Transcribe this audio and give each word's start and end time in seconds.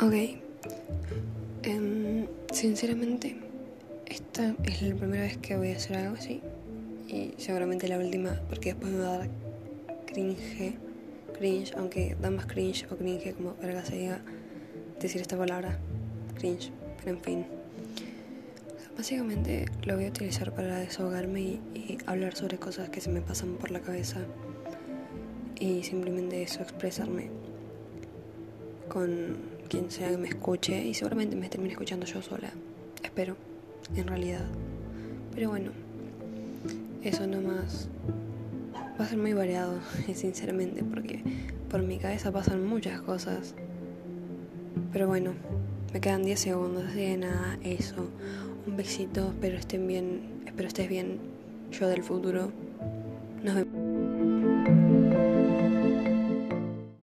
Ok. 0.00 0.12
Em, 1.62 2.26
sinceramente, 2.52 3.36
esta 4.06 4.56
es 4.64 4.82
la 4.82 4.96
primera 4.96 5.22
vez 5.22 5.36
que 5.36 5.56
voy 5.56 5.70
a 5.70 5.76
hacer 5.76 5.96
algo 5.98 6.16
así. 6.16 6.40
Y 7.06 7.32
seguramente 7.36 7.86
la 7.86 7.98
última, 7.98 8.40
porque 8.48 8.70
después 8.70 8.92
me 8.92 8.98
va 8.98 9.14
a 9.14 9.18
dar 9.18 9.28
cringe. 10.06 10.74
Cringe, 11.38 11.74
aunque 11.76 12.16
da 12.20 12.30
más 12.30 12.46
cringe 12.46 12.86
o 12.90 12.96
cringe, 12.96 13.34
como 13.34 13.54
verga 13.62 13.84
se 13.84 13.94
diga 13.94 14.20
decir 15.00 15.20
esta 15.20 15.36
palabra. 15.36 15.78
Cringe, 16.38 16.72
pero 16.98 17.16
en 17.16 17.22
fin. 17.22 17.46
Básicamente 18.96 19.66
lo 19.84 19.94
voy 19.94 20.06
a 20.06 20.08
utilizar 20.08 20.52
para 20.52 20.80
desahogarme 20.80 21.40
y, 21.40 21.60
y 21.72 21.98
hablar 22.06 22.34
sobre 22.34 22.58
cosas 22.58 22.88
que 22.88 23.00
se 23.00 23.10
me 23.10 23.20
pasan 23.20 23.54
por 23.58 23.70
la 23.70 23.78
cabeza. 23.78 24.18
Y 25.60 25.84
simplemente 25.84 26.42
eso, 26.42 26.62
expresarme 26.62 27.30
con 28.88 29.54
quien 29.74 29.90
sea 29.90 30.08
que 30.08 30.18
me 30.18 30.28
escuche 30.28 30.84
y 30.86 30.94
seguramente 30.94 31.34
me 31.34 31.48
termine 31.48 31.72
escuchando 31.72 32.06
yo 32.06 32.22
sola. 32.22 32.52
Espero, 33.02 33.36
en 33.96 34.06
realidad. 34.06 34.44
Pero 35.34 35.48
bueno, 35.50 35.72
eso 37.02 37.26
nomás 37.26 37.88
va 38.98 39.04
a 39.04 39.08
ser 39.08 39.18
muy 39.18 39.32
variado, 39.32 39.80
sinceramente, 40.14 40.84
porque 40.84 41.24
por 41.68 41.82
mi 41.82 41.98
cabeza 41.98 42.30
pasan 42.30 42.64
muchas 42.64 43.00
cosas. 43.00 43.56
Pero 44.92 45.08
bueno, 45.08 45.32
me 45.92 46.00
quedan 46.00 46.22
10 46.22 46.38
segundos, 46.38 46.84
así 46.84 47.16
nada, 47.16 47.58
eso. 47.64 48.08
Un 48.68 48.76
besito, 48.76 49.30
espero 49.30 49.58
estén 49.58 49.88
bien, 49.88 50.20
espero 50.46 50.68
estés 50.68 50.88
bien, 50.88 51.18
yo 51.72 51.88
del 51.88 52.04
futuro. 52.04 52.52
Nos 53.42 53.56
vemos. 53.56 54.13